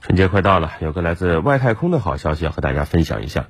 [0.00, 3.48] 春节快到了，有个来自外太空的好消息要和大家分享一下。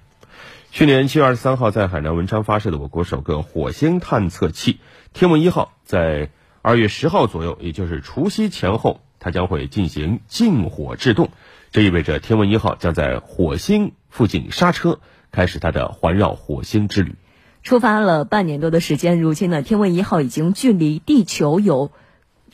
[0.71, 4.81] 去年七月二十三号在海南文昌发射的我国首个火星探测器
[5.13, 6.31] “天问一号”，在
[6.63, 11.29] 二月十号左右，也就是除夕前后，它将会进行近火制动。
[11.71, 17.15] 这意味着“天问一号”将在火星附近刹车，开始它的环绕火星之旅。
[17.63, 21.93] 出发了半年多的时间，如今呢，“天问一号”已经距离地球有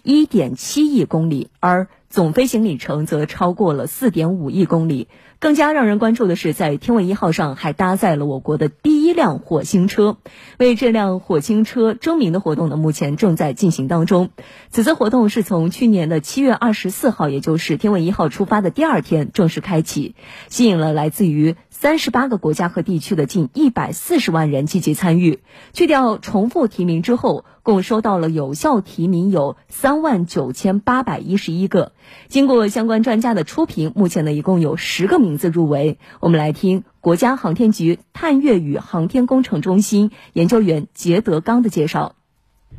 [0.03, 5.09] 一点七亿公里，而总飞行里程则超过了四点五亿公里。
[5.45, 10.17] 更加让人关注的是，在天问一号上还搭载了我国的第一辆火星车。
[10.59, 14.31] 为这辆火星车征名的活动呢，目前正在进行当中。
[14.71, 20.15] 此次活动是从去年的七月二十四号，也就是天问一号出发的第二天正式开启，
[20.49, 25.41] 吸引了来自于三十八个国家和地区的近一百四十万人积极参与。
[25.75, 27.45] 去掉重复提名之后。
[27.65, 31.93] 共收到了有效提名有三万九千八百一十一个，
[32.29, 35.99] 经过相关专家的初评，目前呢一共有十个名名字入围。
[36.21, 42.15] 我们来听国家航天局探月与航天工程中心研究员杰德刚的介绍。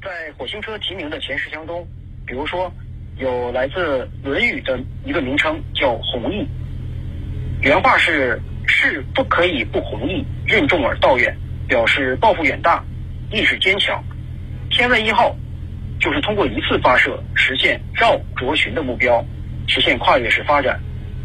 [0.02, 1.86] 在火星车提名的前十项中，
[2.26, 2.72] 比如说
[3.18, 6.48] 有来自《论语》的一个名称叫“弘毅”，
[7.62, 11.36] 原话是“事不可以不弘毅，任重而道远”，
[11.68, 12.82] 表示抱负远大，
[13.34, 14.02] 意志坚强。
[14.72, 15.36] 天问一号
[16.00, 19.26] 就是通过一次发射实现绕着巡的目标，
[19.68, 20.80] 实现跨越式发展，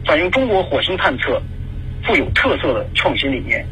[0.06, 1.40] 反映中国火星探测
[2.04, 3.64] 富有特色的创新理念。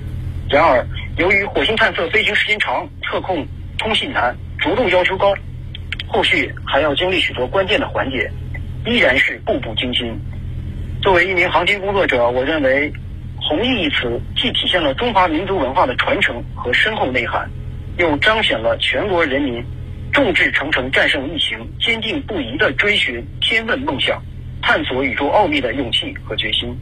[0.48, 3.46] 然而，由于火星探测飞行时间长、测控
[3.78, 5.34] 通信难、着陆要求高，
[6.06, 8.30] 后续还要经历许多关键的环节，
[8.86, 10.18] 依然是步步惊心。
[11.02, 12.92] 作为一名航天工作者，我认为
[13.40, 17.48] “弘毅”一词既体现了中华民族文化的传承和深厚内涵。
[17.98, 19.60] 又彰显了全国人民
[20.12, 24.22] 众志成城、战胜疫情、坚定不移的追寻天问梦想、
[24.62, 26.76] 探索宇宙奥秘的勇气和决心。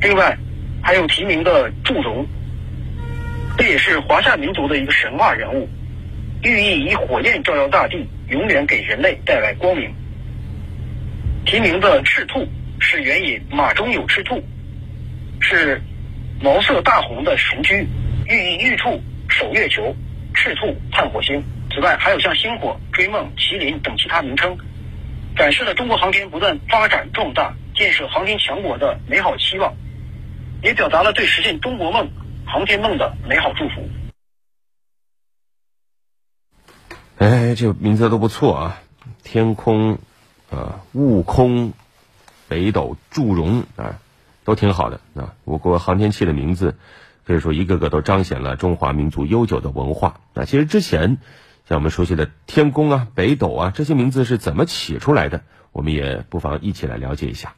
[0.00, 0.36] 另外，
[0.82, 2.26] 还有提名的祝融，
[3.56, 5.68] 这也是华夏民族的一个神话人物，
[6.42, 9.92] 寓意以火焰照耀大地，永远给人类带来光明。
[11.44, 12.46] 提名的赤兔
[12.78, 14.42] 是援引“马中有赤兔”，
[15.40, 15.80] 是
[16.40, 17.86] 毛色大红的神驹，
[18.26, 19.94] 寓意玉兔守月球。
[20.38, 21.42] 赤兔探火星，
[21.72, 24.54] 此外还有像星火、追梦、麒麟等其他名称，
[25.36, 29.74] 展示了中国航天不断发展壮大、建设航天强国的美好期望，
[30.62, 32.10] 也表达了对实现中国梦、
[32.46, 33.88] 航天梦的美好祝福。
[37.18, 38.82] 哎，这名字都不错啊！
[39.22, 39.98] 天空，
[40.50, 41.72] 啊，悟空，
[42.48, 44.00] 北斗，祝融啊，
[44.44, 45.34] 都挺好的啊。
[45.44, 46.76] 我国航天器的名字。
[47.26, 50.20] 可以说，一个个都彰显了中华民族悠久的文化。
[50.32, 51.18] 那其实之前，
[51.68, 55.42] 像我们熟悉的天宫啊、北斗啊这些名字是怎么起出来的？
[55.72, 57.54] 我们也不妨一起来了解一下。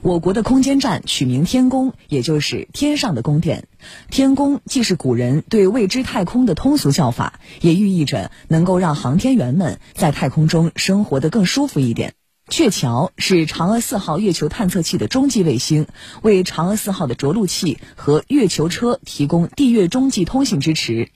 [0.00, 3.68] 我国的空间站取名天宫，也就是天上的宫殿。
[4.10, 12.14] 天宫既是古人对未知太空的通俗叫法，也寓意着能够让航天员们在太空中生活得更舒服一点。
[12.48, 15.86] 鹊桥是嫦娥四号月球探测器的中继卫星，
[16.20, 21.10] 为嫦娥四号的着陆器和月球车提供地月中继通信支持。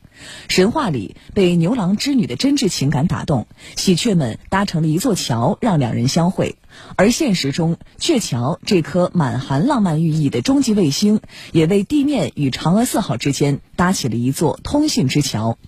[0.48, 3.46] 神话里被牛郎织女的真挚情感打动，
[3.76, 6.56] 喜鹊们搭成了一座桥，让两人相会。
[6.96, 11.20] 而现实中，鹊桥这颗满含浪漫寓意的中继卫星，
[11.52, 15.58] 也为地面与嫦娥四号之间搭起了一座通信之桥。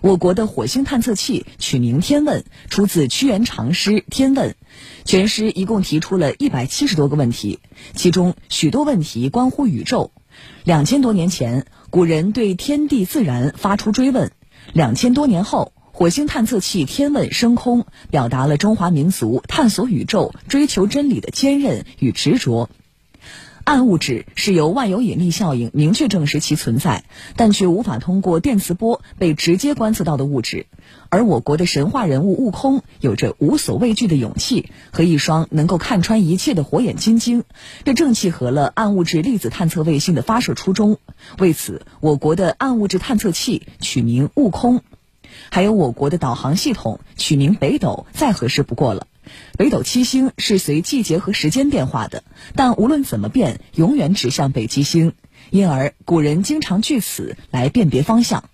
[0.00, 4.50] 我国的火星探测器取名“天问”，出自屈原长诗《天问》。
[5.04, 7.60] 全诗一共提出了一百七十多个问题，
[7.94, 10.10] 其中许多问题关乎宇宙。
[10.64, 14.28] 两千多年前，古人对天地自然发出追问；
[14.72, 22.70] 两千多年后，火星探测器“天问”升空，表达了中华民族探索宇宙、追求真理的坚韧与执着。
[23.64, 27.04] 暗物质是由万有引力效应明确证实其存在，
[27.36, 30.66] 但却无法通过电磁波被直接观测到的物质。
[31.08, 37.44] 而我国的神话人物悟空有着无所畏惧的勇气和一双能够看穿一切的火眼金睛，
[37.84, 40.98] 这正契合了暗物质粒子探测卫星的发射初衷。
[41.38, 44.82] 为此，我国的暗物质探测器取名悟空，
[45.50, 49.06] 还有我国的导航系统取名北斗，再合适不过了。
[49.56, 52.24] 北斗七星是随季节和时间变化的，
[52.54, 55.12] 但无论怎么变，永远指向北极星，
[55.50, 58.44] 因而古人经常据此来辨别方向。